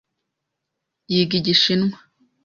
Yiga 1.13 1.35
Igishinwa. 1.39 1.97